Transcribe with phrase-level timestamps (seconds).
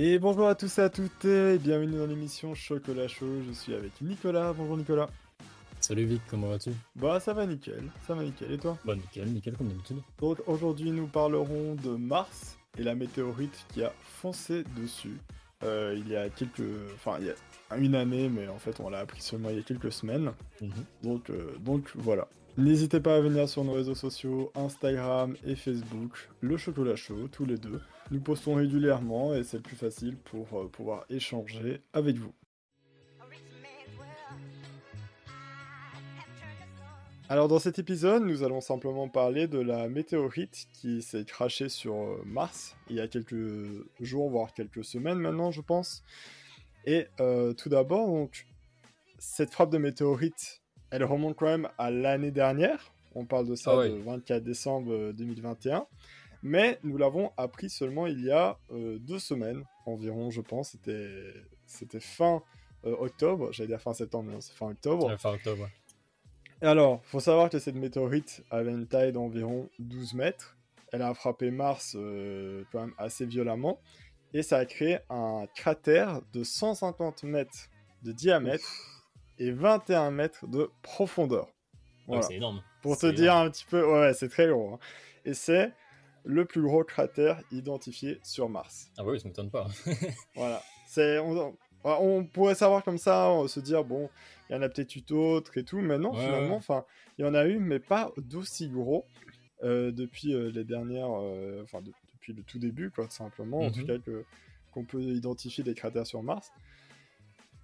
[0.00, 3.42] Et bonjour à tous et à toutes et bienvenue dans l'émission Chocolat Chaud.
[3.48, 4.52] Je suis avec Nicolas.
[4.52, 5.08] Bonjour Nicolas.
[5.80, 6.70] Salut Vic, comment vas-tu?
[6.94, 8.52] Bah ça va nickel, ça va nickel.
[8.52, 8.78] Et toi?
[8.84, 9.96] Bah nickel, nickel comme d'habitude.
[10.20, 15.18] Donc aujourd'hui nous parlerons de Mars et la météorite qui a foncé dessus.
[15.64, 16.62] Euh, il y a quelques...
[16.94, 19.60] Enfin il y a une année mais en fait on l'a appris seulement il y
[19.60, 20.30] a quelques semaines.
[20.60, 20.70] Mhm.
[21.02, 22.28] Donc, euh, donc voilà.
[22.58, 27.44] N'hésitez pas à venir sur nos réseaux sociaux, Instagram et Facebook, le chocolat chaud, tous
[27.44, 27.80] les deux.
[28.10, 32.34] Nous postons régulièrement et c'est le plus facile pour euh, pouvoir échanger avec vous.
[37.28, 41.94] Alors dans cet épisode, nous allons simplement parler de la météorite qui s'est crachée sur
[41.94, 43.36] euh, Mars il y a quelques
[44.00, 46.02] jours, voire quelques semaines maintenant, je pense.
[46.86, 48.48] Et euh, tout d'abord, donc,
[49.20, 50.60] cette frappe de météorite
[50.90, 52.92] elle remonte quand même à l'année dernière.
[53.14, 53.88] On parle de ça Ah ouais.
[53.88, 55.86] le 24 décembre euh, 2021.
[56.42, 60.76] Mais nous l'avons appris seulement il y a euh, deux semaines environ, je pense.
[61.66, 62.42] C'était, fin
[62.84, 63.50] euh, octobre.
[63.52, 65.06] J'allais dire fin septembre, mais non, c'est fin octobre.
[65.08, 65.62] Ouais, fin octobre.
[65.62, 65.68] ouais.
[66.62, 70.56] Et alors, faut savoir que cette météorite avait une taille d'environ 12 mètres.
[70.92, 73.80] Elle a frappé Mars euh, quand même assez violemment.
[74.34, 77.68] Et ça a créé un cratère de 150 mètres
[78.02, 78.64] de diamètre
[79.38, 81.46] et 21 mètres de profondeur.
[81.46, 81.52] Ouais,
[82.06, 82.22] Voilà.
[82.22, 82.62] c'est énorme.
[82.82, 84.74] Pour te dire un petit peu, ouais, ouais, c'est très gros.
[84.74, 84.78] hein.
[85.24, 85.72] Et c'est
[86.24, 88.90] le plus gros cratère identifié sur Mars.
[88.98, 89.66] Ah bah oui, ça m'étonne pas.
[90.34, 90.62] Voilà.
[90.86, 94.08] C'est, on, on pourrait savoir comme ça, on se dire, bon,
[94.48, 96.56] il y en a peut-être eu d'autres et tout, mais non, Ouais, finalement, ouais.
[96.56, 96.84] enfin,
[97.18, 99.04] il y en a eu, mais pas d'aussi gros
[99.64, 103.58] euh, depuis euh, les dernières, euh, enfin, de- depuis le tout début, quoi, tout simplement,
[103.60, 103.72] en Mhm.
[103.72, 104.24] tout cas, que,
[104.72, 106.50] qu'on peut identifier des cratères sur Mars.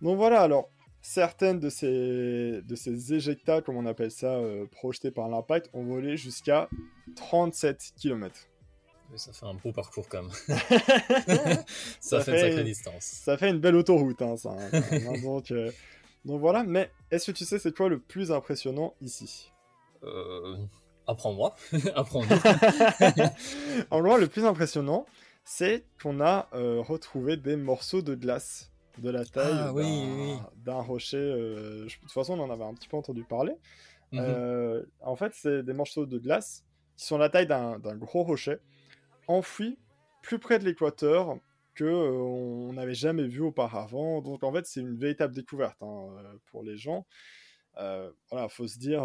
[0.03, 0.69] Donc voilà, alors,
[1.05, 5.85] certaines de ces, de ces éjectats, comme on appelle ça, euh, projetés par l'impact, ont
[5.85, 6.69] volé jusqu'à
[7.17, 8.35] 37 km.
[9.11, 10.33] Mais ça fait un beau parcours quand même.
[12.01, 13.05] ça, Ça fait, une sacrée distance.
[13.05, 14.53] Ça fait une belle autoroute, hein, ça.
[14.53, 15.23] hein, hein.
[15.23, 15.71] donc, euh,
[16.25, 19.53] donc voilà, mais est-ce que tu sais c'est quoi le plus impressionnant ici?
[20.05, 20.57] Euh...
[21.07, 21.55] Apprends-moi.
[21.95, 22.29] Apprends-nous.
[23.91, 25.05] En gros, le plus impressionnant,
[25.45, 30.23] c'est qu'on a retrouvé des morceaux de glace de la taille Ah, d'un oui, oui,
[30.33, 30.39] oui.
[30.65, 31.17] d'un rocher.
[31.17, 33.55] euh, je- de toute façon, on en avait un petit peu entendu parler.
[34.13, 34.21] Mhm.
[34.21, 36.65] Euh, en fait, c'est des morceaux de glace
[36.97, 38.59] qui sont la taille d'un gros rocher,
[39.27, 39.79] enfouis
[40.23, 41.37] plus près de l'équateur
[41.75, 44.21] que euh, on n'avait jamais vu auparavant.
[44.23, 46.07] Donc en fait, c'est une véritable découverte hein,
[46.51, 47.05] pour les gens.
[47.77, 49.05] Voilà, faut se dire,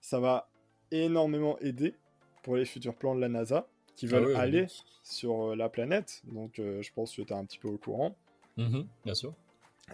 [0.00, 0.48] ça va
[0.90, 1.94] énormément aider
[2.42, 4.66] pour les futurs plans de la NASA qui Ah veulent oui, aller
[5.02, 6.22] sur la planète.
[6.24, 8.16] Donc je pense que tu es un petit peu au courant.
[8.56, 9.34] Mhm, bien sûr.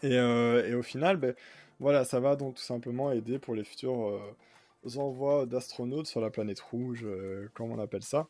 [0.03, 1.35] Et, euh, et au final, ben,
[1.81, 6.31] voilà, ça va donc tout simplement aider pour les futurs euh, envois d'astronautes sur la
[6.31, 8.29] planète rouge, euh, comme on appelle ça.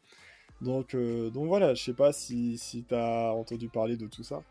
[0.62, 4.42] Donc, donc voilà, je sais pas si, si tu as entendu parler de tout ça.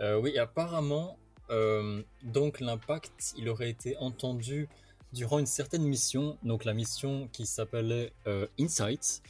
[0.00, 1.16] Oui, apparemment,
[1.50, 4.68] euh, donc l'impact, il aurait été entendu
[5.12, 9.22] durant une certaine mission, donc la mission qui s'appelait euh, Insight.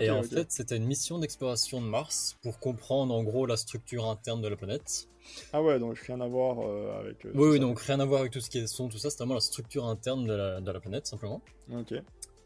[0.00, 4.06] Et en fait, c'était une mission d'exploration de Mars pour comprendre en gros la structure
[4.08, 5.08] interne de la planète.
[5.52, 7.24] Ah ouais, donc rien à voir euh, avec.
[7.26, 9.18] euh, Oui, donc rien à voir avec tout ce qui est son, tout ça, c'est
[9.18, 11.40] vraiment la structure interne de la, de la planète, simplement.
[11.74, 11.94] Ok.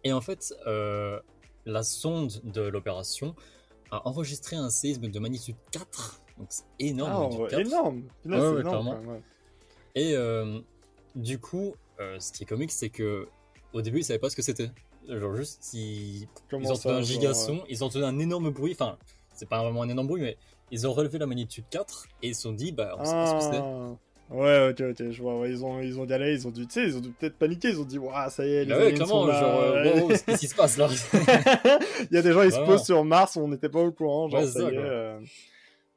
[0.05, 1.21] Et en fait, euh,
[1.65, 3.35] la sonde de l'opération
[3.91, 7.31] a enregistré un séisme de magnitude 4, donc c'est énorme.
[7.35, 7.61] Ah, ouais, 4.
[7.61, 8.93] énorme Ouais, ouais, énorme, clairement.
[8.95, 9.23] quand même, ouais.
[9.95, 10.17] Et
[11.15, 13.29] du coup, ce qui est comique, c'est que
[13.73, 14.71] au début, ils savaient pas ce que c'était.
[15.09, 17.65] Genre juste, ils, ont entendu un gigason, ouais.
[17.69, 18.73] ils ont entendu un énorme bruit.
[18.73, 18.97] Enfin,
[19.35, 20.37] c'est pas vraiment un énorme bruit, mais
[20.71, 23.41] ils ont relevé la magnitude 4 et ils se sont dit, bah, on sait pas
[23.41, 23.61] ce que c'est.
[23.63, 23.97] Ah.
[24.31, 25.39] Ouais, ok, ok, je vois.
[25.41, 27.11] ouais, ils ont, ils ont dit, allez, ils ont dû, tu sais, ils ont dû
[27.11, 27.69] peut-être paniquer.
[27.69, 29.41] Ils ont dit, waouh, ça y est, les Bah ouais, aliens clairement, sont là.
[29.41, 30.89] genre, euh, wow, qu'est-ce qui se passe là
[32.11, 34.29] Il y a des gens, ils se posent sur Mars, on n'était pas au courant,
[34.29, 34.77] genre, Ouais, ça c'est ça, y est.
[34.77, 34.85] quoi.
[34.85, 35.21] euh.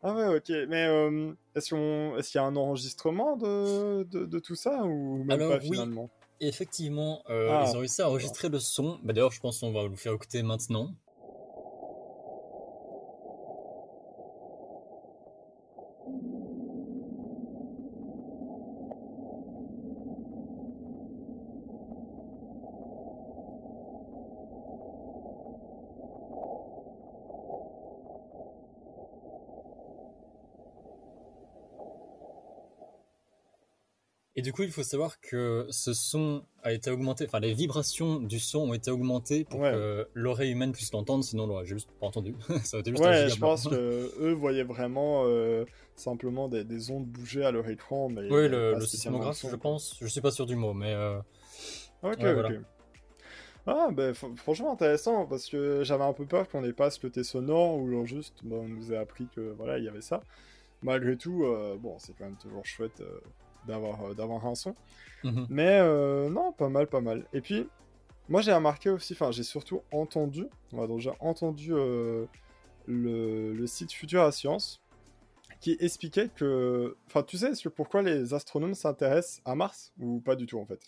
[0.03, 0.49] Ah ouais, ok.
[0.67, 4.83] Mais euh, est-ce qu'on- est-ce qu'il y a un enregistrement de, de, de tout ça
[4.83, 5.69] ou même Alors, pas oui.
[5.71, 6.09] finalement?
[6.41, 8.99] Effectivement, euh, Ah, ils ont réussi à enregistrer le son.
[9.03, 10.91] Bah, D'ailleurs, je pense qu'on va vous faire écouter maintenant.
[34.37, 38.19] Et du coup, il faut savoir que ce son a été augmenté, enfin les vibrations
[38.19, 39.71] du son ont été augmentées pour Ouais.
[39.71, 42.35] que l'oreille humaine puisse l'entendre, sinon on l'aurait juste pas entendu.
[42.65, 45.63] Ça juste Ouais, je pense que eux voyaient vraiment euh,
[45.95, 48.09] simplement des, des ondes bouger à leur écran.
[48.09, 49.95] Mais Oui, le, le sismographe, je pense.
[50.01, 51.17] Je suis pas sûr du mot, mais euh,
[52.03, 52.33] Ok, Ouais, ok.
[52.33, 52.49] voilà.
[53.67, 56.99] Ah, ben fr- franchement intéressant parce que j'avais un peu peur qu'on n'ait pas ce
[56.99, 60.21] côté sonore ou genre juste, on nous a appris que voilà, il y avait ça.
[60.83, 63.01] malgré tout, euh, bon, c'est quand même toujours chouette
[63.67, 64.75] d'avoir euh, d'avoir un son.
[65.23, 65.47] Mhm.
[65.49, 67.25] Mais euh, non, pas mal, pas mal.
[67.33, 67.67] Et puis,
[68.29, 72.25] moi j'ai remarqué aussi, enfin j'ai surtout entendu, donc j'ai entendu euh,
[72.87, 74.81] le, le site Futura Science
[75.59, 80.19] qui expliquait que, enfin tu sais, est-ce que pourquoi les astronomes s'intéressent à Mars ou
[80.19, 80.81] pas du tout en fait?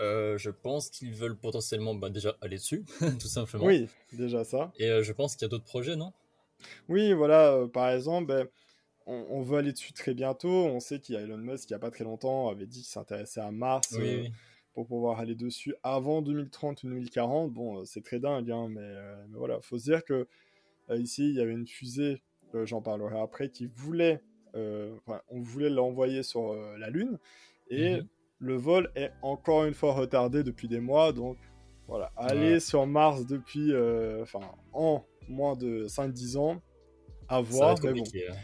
[0.00, 2.84] Euh, je pense qu'ils veulent potentiellement bah, déjà aller dessus,
[3.20, 3.66] tout simplement.
[3.66, 4.72] Oui, déjà ça.
[4.78, 6.12] Et euh, je pense qu'il y a d'autres projets, non?
[6.88, 8.48] Oui, voilà, euh, par exemple, ben,
[9.06, 10.48] on, on veut aller dessus très bientôt.
[10.66, 12.80] On sait qu'il y a Elon Musk, il n'y a pas très longtemps, avait dit
[12.80, 14.32] qu'il s'intéressait à Mars Oui, euh, oui.
[14.74, 17.52] pour pouvoir aller dessus avant 2030 ou 2040.
[17.52, 20.26] Bon, euh, c'est très dingue, hein, mais, euh, mais voilà, faut se dire que
[20.90, 22.22] euh, ici, il y avait une fusée,
[22.64, 24.20] j'en parlerai après, qui voulait,
[24.54, 27.18] enfin, on voulait l'envoyer sur la Lune,
[27.68, 28.06] et Mhm.
[28.38, 31.36] le vol est encore une fois retardé depuis des mois, donc
[31.88, 32.60] voilà, aller Ouais.
[32.60, 34.24] sur Mars depuis, euh,
[34.72, 36.60] en moins de 5-10 ans,
[37.28, 38.04] à voir, mais bon.
[38.04, 38.34] hein.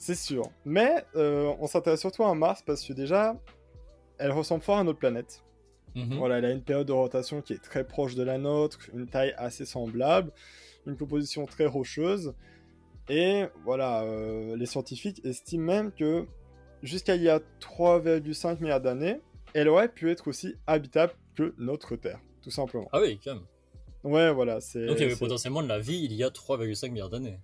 [0.00, 0.50] C'est sûr.
[0.64, 3.38] Mais euh, on s'intéresse surtout à Mars parce que déjà,
[4.18, 5.44] elle ressemble fort à notre planète.
[5.94, 6.16] Mhm.
[6.16, 9.06] Voilà, elle a une période de rotation qui est très proche de la nôtre, une
[9.06, 10.32] taille assez semblable,
[10.86, 12.32] une composition très rocheuse.
[13.10, 16.26] Et voilà, euh, les scientifiques estiment même que
[16.82, 19.20] jusqu'à il y a 3,5 milliards d'années,
[19.52, 22.88] elle aurait pu être aussi habitable que notre Terre, tout simplement.
[22.92, 23.44] Ah oui, quand même.
[24.02, 24.86] Ouais, voilà, c'est.
[24.86, 27.38] Donc il y avait potentiellement de la vie il y a 3,5 milliards d'années.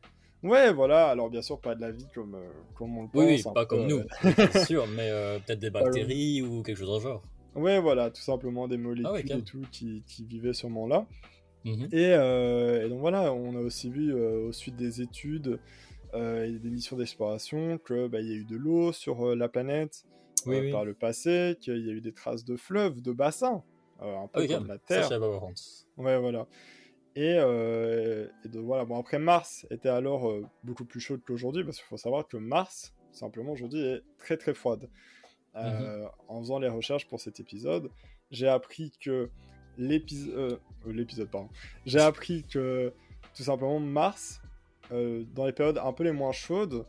[0.46, 3.22] Ouais, voilà, alors bien sûr, pas de la vie comme, euh, comme on le pense.
[3.22, 5.70] Oui, oui, un pas peu, comme euh, nous, oui, c'est sûr, mais euh, peut-être des
[5.70, 7.22] bactéries ou quelque chose dans le genre.
[7.54, 11.06] Ouais, voilà, tout simplement des molécules Ah ouais, et tout qui, qui vivaient sûrement là.
[11.64, 11.88] Mhm.
[11.90, 15.58] Et, euh, et donc voilà, on a aussi vu euh, au suite des études
[16.14, 19.34] euh, et des missions d'exploration que bah, il y a eu de l'eau sur euh,
[19.34, 20.04] la planète
[20.46, 20.70] Oui, euh, oui.
[20.70, 23.64] par le passé, qu'il y a eu des traces de fleuves, de bassins,
[24.02, 25.18] euh, un peu Ah oui, quand comme la Ça, Terre.
[25.40, 25.62] contre.
[25.96, 26.46] Ouais, voilà.
[27.16, 31.64] Et, euh, et donc voilà, bon après Mars était alors euh, beaucoup plus chaude qu'aujourd'hui
[31.64, 34.88] parce qu'il faut savoir que Mars, simplement aujourd'hui, est très très froide.
[35.56, 37.90] Euh, En faisant les recherches pour cet épisode,
[38.30, 39.30] j'ai appris que
[39.78, 41.48] l'épisode, l'épisode pardon,
[41.86, 42.92] j'ai appris que
[43.34, 44.42] tout simplement Mars,
[44.90, 46.84] dans les périodes un peu les moins chaudes,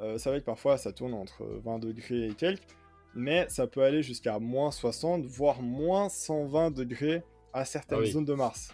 [0.00, 2.76] c'est vrai que parfois ça tourne entre 20 degrés et quelques,
[3.16, 8.12] mais ça peut aller jusqu'à moins 60, voire moins 120 degrés à certaines Ah oui.
[8.12, 8.72] zones de Mars.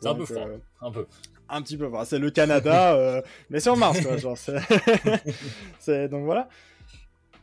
[0.00, 1.06] C'est un peu froid, euh, un peu.
[1.48, 4.36] un petit peu, c'est le Canada, euh, mais sur Mars, quoi, genre,
[5.78, 6.08] c'est...
[6.08, 6.48] Donc voilà.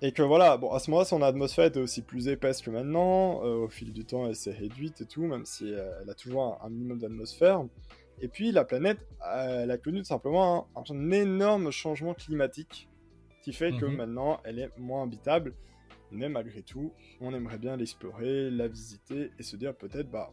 [0.01, 3.41] Et que voilà, bon, à ce moment-là, son atmosphère était aussi plus épaisse que maintenant,
[3.45, 6.13] euh, au fil du temps, elle s'est réduite et tout, même si euh, elle a
[6.13, 7.63] toujours un, un minimum d'atmosphère.
[8.19, 12.89] Et puis, la planète, euh, elle a connu tout simplement un, un énorme changement climatique,
[13.43, 13.95] qui fait que Mhm.
[13.95, 15.53] maintenant, elle est moins habitable.
[16.11, 16.91] Mais malgré tout,
[17.21, 20.31] on aimerait bien l'explorer, la visiter, et se dire peut-être, bah,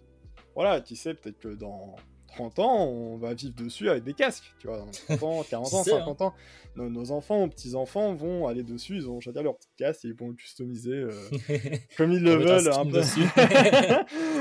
[0.57, 1.95] voilà, qui sait, peut-être que dans
[2.35, 5.75] 30 ans, on va vivre dessus avec des casques, tu vois, dans 30 ans, 40
[5.75, 5.99] ans, Qui sait, hein.
[6.01, 6.35] 50 ans,
[6.77, 10.15] nos, nos enfants, petits-enfants vont aller dessus, ils ont chacun leur petit casque et ils
[10.15, 11.11] vont le customiser euh,
[11.97, 12.93] comme ils le veulent, un un peu.
[12.93, 13.25] dessus.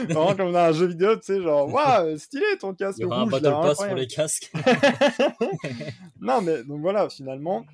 [0.09, 3.05] Vraiment comme dans un jeu vidéo, tu sais, genre, waouh, stylé ton casque Il y
[3.05, 4.51] aura un rouge, battle là, pass pour les casques.
[6.21, 7.65] non, mais donc voilà, finalement,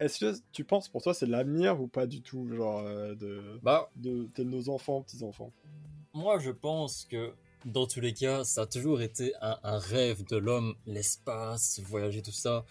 [0.00, 3.60] est-ce que tu penses pour toi c'est l'avenir ou pas du tout, genre, euh, de,
[3.62, 5.52] Bah, de, de nos enfants, petits-enfants?
[6.14, 7.32] Moi, je pense que
[7.66, 12.22] dans tous les cas, ça a toujours été un, un rêve de l'homme, l'espace, voyager,
[12.22, 12.64] tout ça.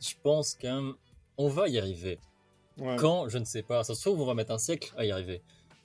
[0.00, 0.94] Je pense quand même,
[1.36, 2.18] on va y arriver.
[2.78, 2.96] Ouais.
[2.96, 3.84] Quand, je ne sais pas.
[3.84, 5.42] Ça se trouve, on va mettre un siècle à y arriver.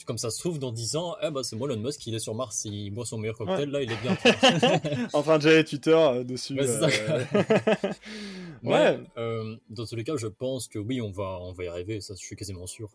[0.07, 2.19] Comme ça se trouve, dans 10 ans, eh ben, c'est moi, Elon Musk, il est
[2.19, 4.17] sur Mars, il boit son meilleur cocktail, là, il est bien.
[5.13, 6.55] en train de gérer Twitter euh, dessus.
[6.59, 6.87] Ouais, ça.
[6.87, 7.23] euh,
[8.63, 11.63] Mais, ouais, euh, dans tous les cas, je pense que oui, on va, on va
[11.65, 12.89] y arriver, ça, je suis quasiment sûr.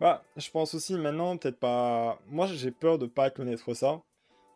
[0.00, 2.20] bah, je pense aussi maintenant, peut-être pas.
[2.28, 4.02] Moi, j'ai peur de pas connaître ça,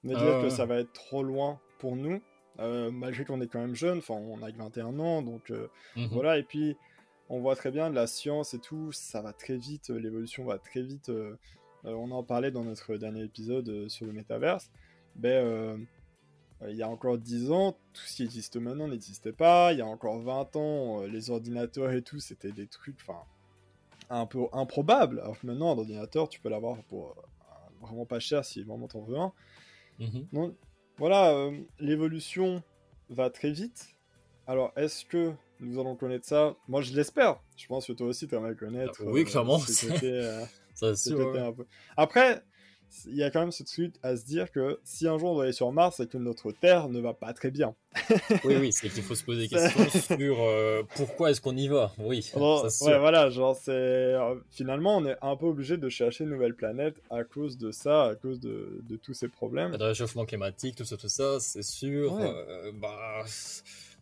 [0.04, 2.20] me Ah dire que ça va être trop loin pour nous,
[2.60, 5.68] euh, malgré qu'on est quand même jeune, enfin, on a que 21 ans, donc euh,
[5.96, 6.08] Mhm.
[6.12, 6.76] voilà, et puis
[7.28, 10.58] on voit très bien la science et tout, ça va très vite, euh, l'évolution va
[10.58, 11.10] très vite.
[11.84, 14.70] on en parlait dans notre dernier épisode sur le métaverse.
[15.16, 15.84] Ben,
[16.68, 19.72] il y a encore 10 ans, tout ce qui existe maintenant n'existait pas.
[19.72, 23.18] Il y a encore 20 ans, les ordinateurs et tout, c'était des trucs enfin,
[24.10, 25.18] un peu improbables.
[25.18, 27.14] Alors que maintenant, un ordinateur, tu peux l'avoir pour euh,
[27.84, 29.32] vraiment pas cher si vraiment t'en veux un.
[29.98, 30.26] Mhm.
[30.32, 30.56] Donc,
[30.98, 32.62] voilà, euh, l'évolution
[33.10, 33.88] va très vite.
[34.46, 36.56] Alors, est-ce que nous allons connaître ça?
[36.68, 37.40] Moi, je l'espère.
[37.56, 39.00] Je pense que toi aussi, tu aimerais connaître.
[39.00, 39.58] Ah, oui, clairement.
[39.80, 40.44] côté, euh,
[40.74, 42.42] Ça, ce c'est côté un peu- Après,
[43.06, 45.34] il y a quand même ce truc à se dire que si un jour on
[45.34, 47.74] doit aller sur Mars, c'est que notre Terre ne va pas très bien.
[48.44, 51.68] Oui, oui, c'est qu'il faut se poser des questions sur euh, pourquoi est-ce qu'on y
[51.68, 51.92] va?
[51.98, 53.70] Oui, Alors, ça, c'est ouais, voilà, genre, c'est.
[53.70, 57.70] euh, Finalement, on est un peu obligé de chercher une nouvelle planète à cause de
[57.70, 59.76] ça, à cause de, de tous ces problèmes.
[59.78, 62.14] Le réchauffement climatique, tout ça, tout ça, c'est sûr.
[62.14, 62.22] Ouais.
[62.24, 63.24] euh, bah,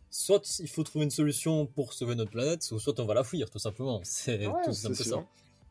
[0.09, 3.23] soit il faut trouver une solution pour sauver notre planète, ou soit on va la
[3.23, 4.01] fuir, tout simplement.
[4.03, 5.23] C'est Ouais, tout simple ça.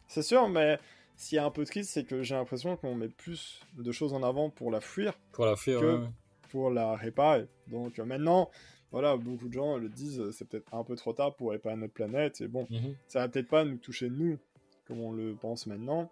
[0.08, 0.78] C'est sûr, mais
[1.20, 4.12] ce qui est un peu triste, c'est que j'ai l'impression qu'on met plus de choses
[4.14, 6.08] en avant pour la fuir Pour la fuir, Que- ouais.
[6.50, 7.46] pour la réparer.
[7.68, 8.50] Donc euh, maintenant,
[8.90, 11.92] voilà, beaucoup de gens le disent, c'est peut-être un peu trop tard pour réparer notre
[11.92, 12.40] planète.
[12.40, 12.94] Et bon, Mhm.
[13.06, 14.38] ça va peut-être pas nous toucher nous,
[14.86, 16.10] comme on le pense maintenant,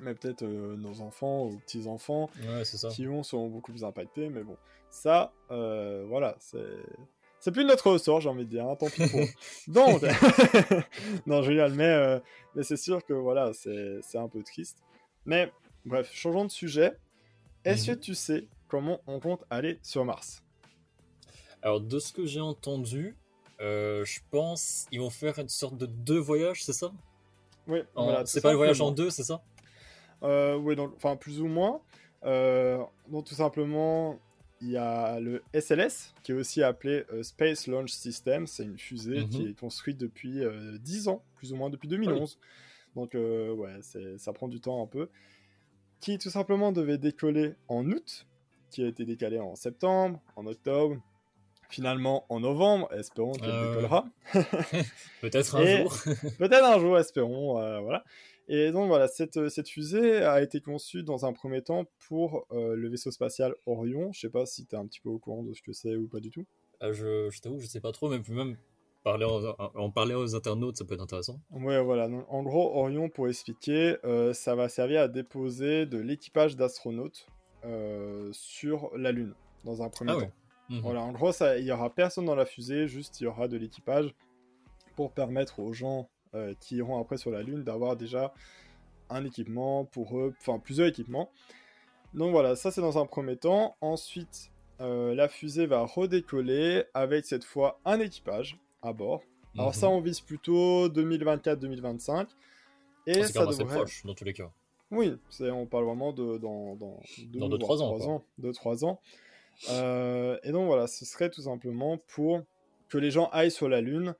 [0.00, 4.28] mais peut-être euh, nos enfants ou petits-enfants Ouais, qui vont seront beaucoup plus impactés.
[4.28, 4.56] Mais bon,
[4.90, 6.58] ça, euh, voilà, c'est.
[7.44, 9.20] C'est plus de notre ressort, j'ai envie de dire, hein, tant pis pour.
[9.68, 10.00] Donc,
[11.26, 12.18] non, je rigole, mais, euh,
[12.54, 14.78] mais c'est sûr que voilà, c'est un peu triste.
[15.26, 15.52] Mais
[15.84, 16.94] bref, changeons de sujet.
[17.66, 17.96] Est-ce Mhm.
[17.98, 20.42] que tu sais comment on compte aller sur Mars?
[21.60, 23.14] Alors, de ce que j'ai entendu,
[23.60, 26.92] euh, je pense ils vont faire une sorte de deux voyages, c'est ça?
[27.68, 28.24] Oui, voilà.
[28.24, 29.42] C'est pas le voyage en deux, c'est ça?
[30.22, 31.82] Euh, oui, donc, enfin, plus ou moins.
[32.24, 34.18] Euh, donc, tout simplement,
[34.64, 38.46] il y a le SLS, qui est aussi appelé euh, Space Launch System.
[38.46, 39.28] C'est une fusée Mhm.
[39.28, 42.38] qui est construite depuis euh, 10 ans, plus ou moins depuis 2011.
[42.96, 43.80] Donc, euh, ouais,
[44.18, 45.08] ça prend du temps un peu.
[46.00, 48.26] Qui, tout simplement, devait décoller en août,
[48.70, 50.96] qui a été décalé en septembre, en octobre,
[51.68, 52.88] finalement en novembre.
[52.92, 54.04] Espérons qu'elle Ah décollera.
[55.20, 55.96] Peut-être un Et- jour.
[56.38, 57.58] Peut-être un jour, espérons.
[57.60, 58.04] euh, voilà.
[58.48, 62.74] Et donc voilà, cette, cette fusée a été conçue dans un premier temps pour euh,
[62.76, 64.12] le vaisseau spatial Orion.
[64.12, 65.96] Je sais pas si tu es un petit peu au courant de ce que c'est
[65.96, 66.44] ou pas du tout.
[66.82, 68.56] Euh, je je t'avoue, je sais pas trop, mais même
[69.02, 69.42] parler en,
[69.80, 71.38] en parler aux internautes, ça peut être intéressant.
[71.50, 72.08] Ouais, voilà.
[72.08, 77.26] Donc, en gros, Orion, pour expliquer, euh, ça va servir à déposer de l'équipage d'astronautes
[77.64, 79.34] euh, sur la Lune,
[79.64, 80.20] dans un premier Ah temps.
[80.20, 80.32] ouais.
[80.70, 80.80] Mhm.
[80.80, 83.56] Voilà, en gros, il y aura personne dans la fusée, juste il y aura de
[83.58, 84.14] l'équipage
[84.96, 88.32] pour permettre aux gens euh, qui iront après sur la Lune d'avoir déjà
[89.10, 91.30] un équipement pour eux, enfin plusieurs équipements.
[92.14, 93.76] Donc voilà, ça c'est dans un premier temps.
[93.80, 94.50] Ensuite,
[94.80, 99.22] euh, la fusée va redécoller avec cette fois un équipage à bord.
[99.56, 99.74] Alors Mhm.
[99.74, 102.26] ça, on vise plutôt 2024-2025.
[103.06, 103.76] Et Ah, c'est ça quand même assez devrait...
[103.76, 104.50] proche, dans tous les cas.
[104.90, 108.14] Oui, on parle vraiment de dans, dans deux, Dans deux, voire trois ans, trois quoi.
[108.14, 109.00] ans, deux, trois ans.
[109.70, 112.42] Euh, et donc voilà, ce serait tout simplement pour
[112.88, 114.14] que les gens aillent sur la Lune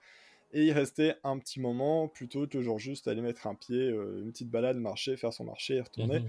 [0.55, 4.23] et y rester un petit moment plutôt que genre juste aller mettre un pied, euh,
[4.23, 6.21] une petite balade, marcher, faire son marché et retourner.
[6.21, 6.29] Mhm.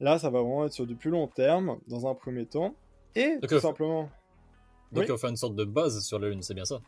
[0.00, 2.74] Là, ça va vraiment être sur du plus long terme dans un premier temps.
[3.14, 4.10] Et Donc, tout euh, simplement,
[4.92, 5.10] Donc Oui.
[5.10, 6.80] on fait une sorte de base sur la Lune, c'est bien ça?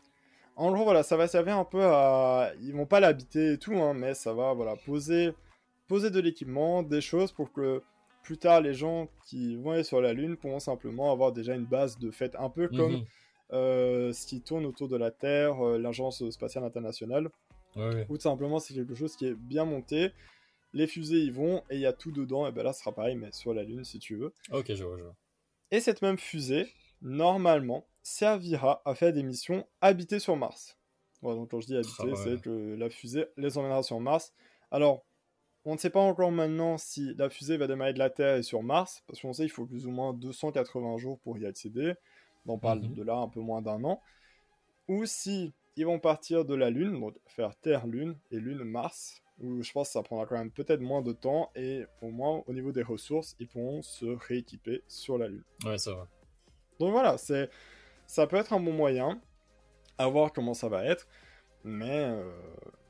[0.57, 2.51] En gros, voilà, ça va servir un peu à.
[2.63, 5.33] Ils vont pas l'habiter et tout, hein, mais ça va, voilà, poser,
[5.87, 7.83] poser de l'équipement, des choses pour que
[8.23, 11.67] plus tard, les gens qui vont aller sur la Lune pourront simplement avoir déjà une
[11.67, 13.05] base de fait, un peu comme Mhm.
[13.53, 17.31] Euh, ce qui tourne autour de la Terre, euh, l'Agence spatiale internationale,
[17.77, 18.07] Ouais, ouais.
[18.09, 20.11] où tout simplement c'est quelque chose qui est bien monté.
[20.73, 22.93] Les fusées y vont et il y a tout dedans, et ben là, ce sera
[22.95, 24.33] pareil, mais sur la Lune si tu veux.
[24.51, 25.15] Ok, je vois, je vois.
[25.71, 26.67] Et cette même fusée,
[27.03, 30.79] normalement, servira à faire des missions habitées sur Mars.
[31.23, 32.15] Voilà, donc quand je dis habiter, Ah ouais.
[32.17, 34.33] c'est que la fusée les emmènera sur Mars.
[34.71, 35.05] Alors,
[35.65, 38.43] on ne sait pas encore maintenant si la fusée va démarrer de la Terre et
[38.43, 41.95] sur Mars, parce qu'on sait qu'il faut plus ou moins 280 jours pour y accéder.
[42.49, 42.95] On parle Mhm.
[42.95, 44.01] de là un peu moins d'un an.
[44.89, 49.71] Ou si ils vont partir de la Lune, donc faire Terre-Lune et Lune-Mars, où je
[49.73, 52.73] pense que ça prendra quand même peut-être moins de temps, et au moins au niveau
[52.73, 55.45] des ressources, ils pourront se rééquiper sur la Lune.
[55.65, 56.09] Ouais, ça va.
[56.79, 57.51] Donc voilà, c'est
[58.07, 59.21] ça peut être un bon moyen,
[59.99, 61.09] à voir comment ça va être,
[61.65, 62.33] mais euh,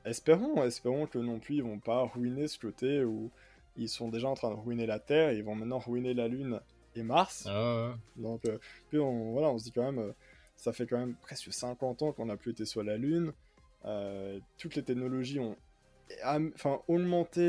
[0.05, 3.31] espérons, espérons que non plus ils vont pas ruiner ce côté où
[3.77, 6.29] ils sont déjà en train de ruiner la Terre, et ils vont maintenant ruiner la
[6.29, 6.61] Lune
[6.97, 7.45] et Mars.
[7.47, 7.95] Ah, ouais.
[8.23, 10.13] Donc euh, puis on, voilà, on se dit quand même, euh,
[10.57, 13.33] ça fait quand même presque 50 ans qu'on n'a plus été sur la Lune,
[13.85, 15.57] Euh, toutes les technologies ont
[16.25, 17.43] enfin augmenté,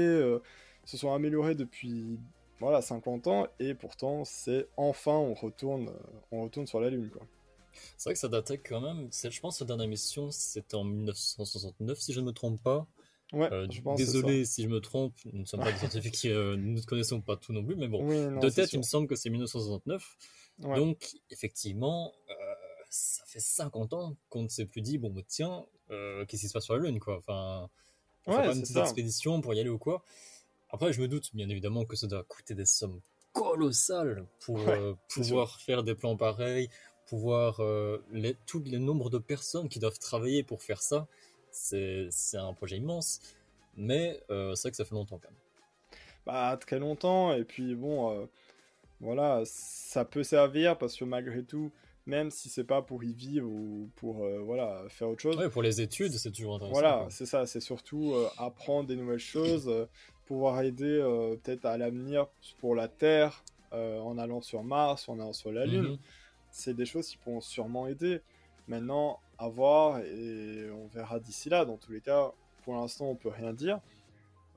[0.86, 2.20] se sont améliorées depuis
[2.60, 5.92] voilà 50 ans, et pourtant c'est enfin on retourne,
[6.32, 7.24] on retourne sur la Lune quoi.
[7.98, 9.08] C'est vrai que ça datait quand même.
[9.12, 12.62] c'est- Je pense que la dernière mission, c'était en 1969, si je ne me trompe
[12.62, 12.88] pas.
[13.34, 16.14] Ouais, Euh, je pense désolé si je me trompe, nous ne sommes pas des scientifiques,
[16.14, 18.02] qui, euh, nous ne connaissons pas tout non plus, mais bon.
[18.08, 18.78] Oui, non, de tête, sûr.
[18.78, 20.18] il me semble que c'est 1969.
[20.64, 20.76] Ouais.
[20.78, 22.34] Donc, effectivement, euh,
[22.90, 26.54] ça fait 50 ans qu'on ne s'est plus dit, bon, bah, tiens, qu'est-ce qui se
[26.54, 27.18] passe sur la Lune, quoi?
[27.18, 27.70] Enfin,
[28.26, 28.82] on fait pas une petite ça.
[28.82, 30.04] expédition pour y aller ou quoi?
[30.70, 33.00] Après, je me doute, bien évidemment, que ça doit coûter des sommes
[33.34, 36.70] colossales pour Ouais, pouvoir faire des plans pareils,
[37.08, 37.62] pouvoir
[38.12, 41.08] les, tous les nombres de personnes qui doivent travailler pour faire ça.
[41.60, 43.20] C'est un projet immense,
[43.76, 45.40] mais euh, c'est vrai que ça fait longtemps quand même.
[46.26, 48.26] Bah, très longtemps, et puis bon, euh,
[49.00, 51.72] voilà, ça peut servir parce que malgré tout,
[52.06, 55.50] même si c'est pas pour y vivre ou pour euh, voilà, faire autre chose, Ouais,
[55.50, 56.74] pour les études, c'est toujours intéressant.
[56.80, 59.86] voilà, c'est ça, c'est surtout euh, apprendre des nouvelles choses, euh,
[60.26, 61.00] pouvoir aider
[61.44, 62.28] peut-être à l'avenir
[62.60, 65.92] pour la Terre en allant sur Mars, en allant sur la Lune.
[65.92, 65.98] Mhm.
[66.52, 68.20] C'est des choses qui pourront sûrement aider.
[68.68, 71.66] Maintenant, à voir et on verra d'ici là.
[71.66, 72.32] Dans tous les cas,
[72.64, 73.80] pour l'instant, on peut rien dire.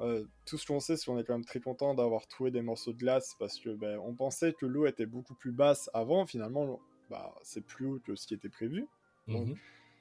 [0.01, 2.63] Euh, tout ce qu'on sait, c'est qu'on est quand même très content d'avoir trouvé des
[2.63, 6.27] morceaux de glace parce que ben, on pensait que l'eau était beaucoup plus basse avant.
[6.27, 8.87] Finalement, bah, c'est plus haut que ce qui était prévu.
[9.29, 9.57] Donc, Mhm.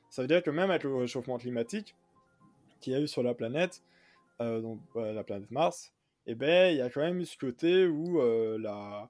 [0.10, 1.96] ça veut dire que même avec le réchauffement climatique
[2.80, 3.84] qu'il y a eu sur la planète,
[4.42, 5.92] euh, donc ouais, la planète Mars,
[6.25, 9.10] eh ben il y a quand même eu ce côté où euh, la,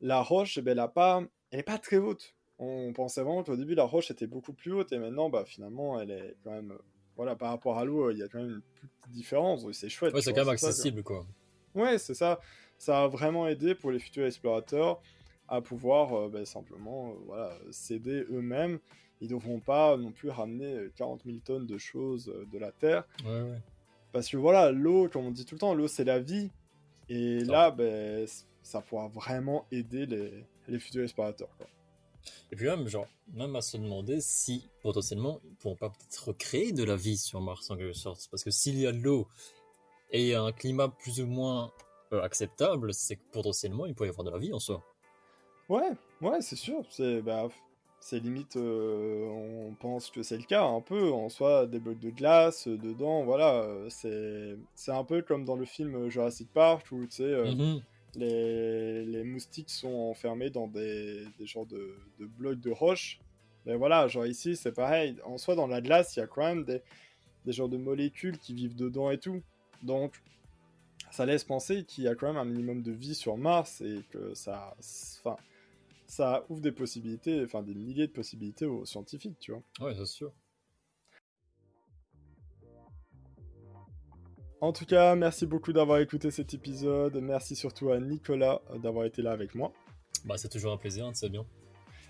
[0.00, 1.22] la roche, eh ben, elle a pas,
[1.66, 2.36] pas très haute.
[2.58, 6.00] On pensait vraiment qu'au début la roche était beaucoup plus haute et maintenant bah finalement
[6.00, 6.78] elle est quand même, euh,
[7.16, 9.66] voilà par rapport à l'eau il y a quand même une petite différence.
[9.72, 10.14] C'est chouette.
[10.14, 11.26] Ouais, c'est quand même ça, accessible, quoi.
[11.74, 12.40] Ouais, c'est ça.
[12.78, 15.00] Ça a vraiment aidé pour les futurs explorateurs
[15.48, 18.78] à pouvoir euh, ben, simplement euh, voilà, s'aider eux-mêmes.
[19.20, 22.58] Ils ne devront pas non plus ramener euh, 40 000 tonnes de choses euh, de
[22.58, 23.04] la Terre.
[23.24, 23.58] Ouais, ouais.
[24.12, 26.50] Parce que voilà, l'eau, comme on dit tout le temps, l'eau c'est la vie.
[27.08, 27.52] Et Ça.
[27.76, 31.48] là, c- ça pourra vraiment aider les, les futurs explorateurs.
[31.58, 31.66] quoi.
[32.52, 36.72] Et puis même, genre, même à se demander si, potentiellement, ils pourront pas peut-être recréer
[36.72, 38.28] de la vie sur Mars, en quelque sorte.
[38.30, 39.26] Parce que s'il y a de l'eau
[40.10, 41.72] et un climat plus ou moins
[42.12, 44.82] euh, acceptable, c'est que potentiellement, il pourrait y avoir de la vie en soi.
[45.68, 45.90] Ouais,
[46.20, 46.84] ouais, c'est sûr.
[46.90, 47.48] C'est bah,
[48.00, 51.10] c'est limite, euh, on pense que c'est le cas un peu.
[51.10, 53.66] En soi, des blocs de glace euh, dedans, voilà.
[53.88, 57.82] c'est c'est un peu comme dans le film Jurassic Park où tu sais, euh, Mhm.
[58.16, 63.18] Les, moustiques sont enfermés dans des, genres de, blocs de roche.
[63.66, 65.16] Mais voilà, genre ici, c'est pareil.
[65.24, 66.82] En soi, dans la glace, il y a quand même des,
[67.44, 69.42] des genres de molécules qui vivent dedans et tout.
[69.82, 70.22] Donc,
[71.10, 74.02] ça laisse penser qu'il y a quand même un minimum de vie sur Mars et
[74.10, 74.74] que ça,
[75.20, 75.36] enfin,
[76.06, 79.62] ça ouvre des possibilités, enfin des milliers de possibilités aux scientifiques, tu vois.
[79.80, 80.32] Ouais, c'est sûr.
[84.64, 87.14] En tout cas, merci beaucoup d'avoir écouté cet épisode.
[87.16, 89.70] Merci surtout à Nicolas euh, d'avoir été là avec moi.
[90.24, 91.44] Bah, c'est toujours un plaisir, c'est bien.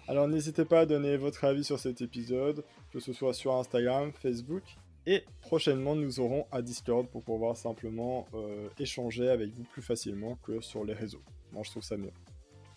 [0.07, 4.13] Alors n'hésitez pas à donner votre avis sur cet épisode, que ce soit sur Instagram,
[4.13, 4.63] Facebook,
[5.05, 10.37] et prochainement nous aurons un Discord pour pouvoir simplement euh, échanger avec vous plus facilement
[10.45, 11.23] que sur les réseaux.
[11.51, 12.13] Moi je trouve ça mieux.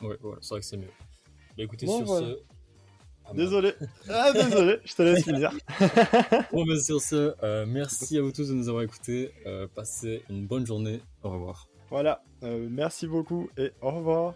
[0.01, 0.93] Ouais, ouais, c'est vrai que c'est mieux.
[1.55, 2.29] Bah, écoutez, Bon, sur voilà.
[2.29, 2.56] ce.
[3.29, 3.33] Ah.
[3.33, 3.73] Désolé,
[4.09, 5.51] ah désolé, je te laisse finir.
[6.53, 9.31] Bon, mais sur ce, euh, merci à vous tous de nous avoir écoutés.
[9.45, 11.01] Euh, passez une bonne journée.
[11.23, 11.67] Au revoir.
[11.89, 14.33] Voilà, euh, merci beaucoup et au revoir.